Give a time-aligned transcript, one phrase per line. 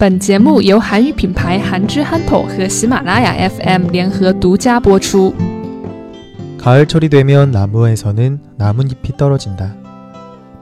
[0.00, 5.34] 本节目由韩语品牌韩之憨头和喜马拉雅 FM 联合独家播出。
[6.56, 9.76] 가을철이 되면 나무에서는 나뭇잎이 떨어진다.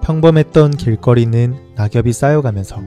[0.03, 2.83] 평범했던 길거리는 낙엽이 쌓여가면서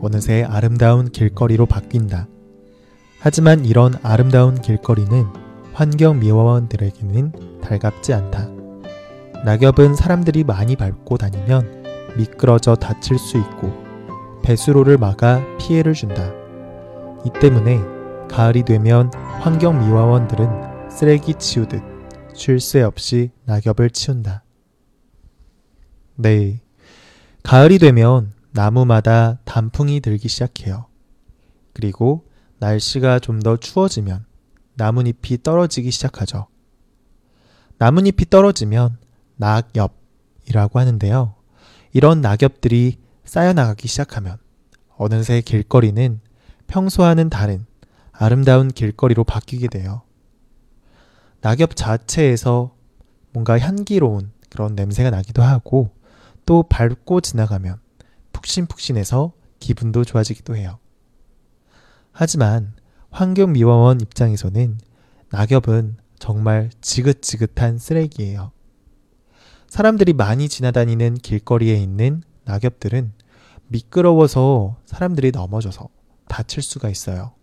[0.00, 2.28] 어느새 아름다운 길거리로 바뀐다.
[3.18, 5.26] 하지만 이런 아름다운 길거리는
[5.74, 8.48] 환경미화원들에게는 달갑지 않다.
[9.44, 11.84] 낙엽은 사람들이 많이 밟고 다니면
[12.16, 13.83] 미끄러져 다칠 수 있고
[14.45, 16.31] 배수로를 막아 피해를 준다.
[17.25, 17.79] 이 때문에
[18.29, 21.81] 가을이 되면 환경미화원들은 쓰레기 치우듯
[22.35, 24.43] 쉴 새 없이 낙엽을 치운다.
[26.17, 26.61] 네.
[27.41, 30.85] 가을이 되면 나무마다 단풍이 들기 시작해요.
[31.73, 32.27] 그리고
[32.59, 34.25] 날씨가 좀 더 추워지면
[34.75, 36.45] 나뭇잎이 떨어지기 시작하죠.
[37.79, 38.97] 나뭇잎이 떨어지면
[39.37, 41.33] 낙엽이라고 하는데요.
[41.93, 44.37] 이런 낙엽들이 쌓여나가기 시작하면
[44.97, 46.19] 어느새 길거리는
[46.67, 47.65] 평소와는 다른
[48.11, 50.03] 아름다운 길거리로 바뀌게 돼요.
[51.41, 52.73] 낙엽 자체에서
[53.33, 55.89] 뭔가 향기로운 그런 냄새가 나기도 하고
[56.45, 57.79] 또 밟고 지나가면
[58.31, 60.79] 푹신푹신해서 기분도 좋아지기도 해요.
[62.11, 62.73] 하지만
[63.09, 64.79] 환경미화원 입장에서는
[65.31, 68.51] 낙엽은 정말 지긋지긋한 쓰레기예요.
[69.67, 73.13] 사람들이 많이 지나다니는 길거리에 있는 낙엽들은
[73.67, 75.89] 미끄러워서 사람들이 넘어져서
[76.27, 77.33] 다칠 수가 있어요.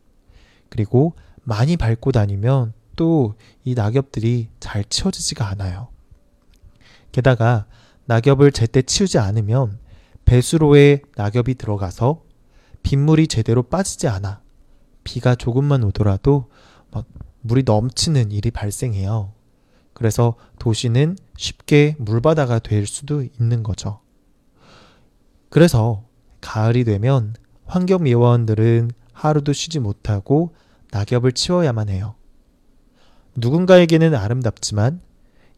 [0.69, 5.89] 그리고 많이 밟고 다니면 또 이 낙엽들이 잘 치워지지가 않아요.
[7.13, 7.67] 게다가
[8.07, 9.79] 낙엽을 제때 치우지 않으면
[10.25, 12.23] 배수로에 낙엽이 들어가서
[12.83, 14.41] 빗물이 제대로 빠지지 않아
[15.05, 16.51] 비가 조금만 오더라도
[16.91, 17.07] 막
[17.43, 19.33] 물이 넘치는 일이 발생해요.
[19.95, 24.01] 그래서 도시는 쉽게 물바다가 될 수도 있는 거죠.
[25.53, 26.03] 그래서
[26.41, 27.35] 가을이 되면
[27.67, 30.55] 환경미화원들은 하루도 쉬지 못하고
[30.93, 32.15] 낙엽을 치워야만 해요.
[33.37, 35.03] 누군가에게는 아름답지만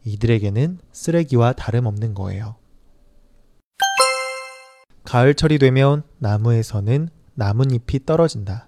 [0.03, 2.57] 이들에게는 쓰레기와 다름없는 거예요.
[5.05, 8.67] 가을철이 되면 나무에서는 나뭇잎이 떨어진다.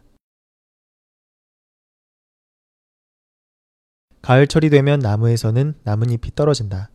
[4.22, 6.90] 가을철이 되면 나무에서는 나뭇잎이 떨어진다.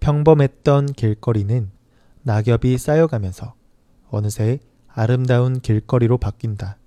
[0.00, 1.70] 평범했던 길거리는
[2.22, 3.54] 낙엽이 쌓여가면서
[4.08, 6.78] 어느새 아름다운 길거리로 바뀐다.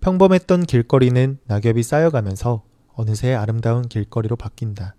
[0.00, 4.94] 평범했던 길거리는 낙엽이 쌓여가면서 어느새 아름다운 길거리로 바뀐다.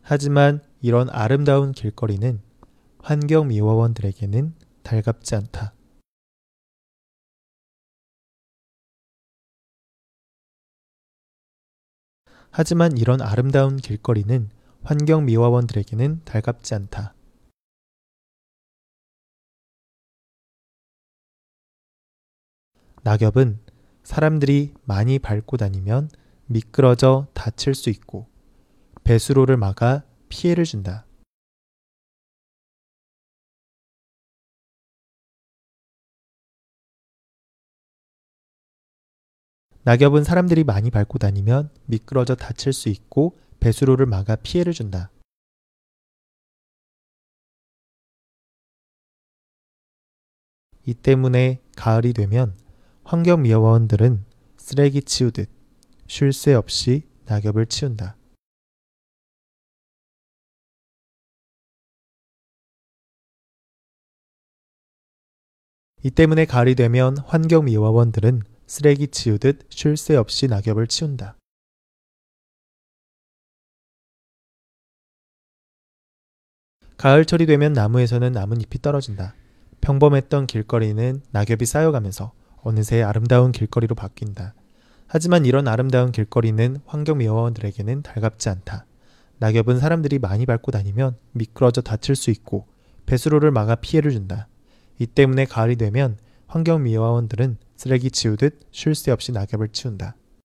[0.00, 2.40] 하지만 이런 아름다운 길거리는
[3.00, 5.74] 환경미화원들에게는 달갑지 않다.
[12.50, 14.48] 하지만 이런 아름다운 길거리는
[14.84, 17.14] 환경 미화원들에게는 달갑지 않다.
[23.02, 23.58] 낙엽은
[24.04, 26.10] 사람들이 많이 밟고 다니면
[26.46, 28.28] 미끄러져 다칠 수 있고
[29.02, 31.06] 배수로를 막아 피해를 준다.
[39.86, 45.12] 낙엽은 사람들이 많이 밟고 다니면 미끄러져 다칠 수 있고 배수로를 막아 피해를 준다.
[50.84, 52.58] 이 때문에 가을이 되면
[53.04, 54.24] 환경미화원들은
[54.56, 55.48] 쓰레기 치우듯
[56.08, 58.16] 쉴 새 없이 낙엽을 치운다.
[66.02, 71.36] 이 때문에 가을이 되면 환경미화원들은 쓰레기 치우듯 쉴 새 없이 낙엽을 치운다.
[76.96, 79.34] 가을철이 되면 나무에서는 나뭇잎이 떨어진다.
[79.80, 82.32] 평범했던 길거리는 낙엽이 쌓여가면서
[82.62, 84.54] 어느새 아름다운 길거리로 바뀐다.
[85.06, 88.86] 하지만 이런 아름다운 길거리는 환경미화원들에게는 달갑지 않다.
[89.38, 92.66] 낙엽은 사람들이 많이 밟고 다니면 미끄러져 다칠 수 있고
[93.04, 94.48] 배수로를 막아 피해를 준다.
[94.98, 100.16] 이 때문에 가을이 되면 환경미화원들은 쓰레기 치우듯 쉴 새 없이 낙엽을 치운다.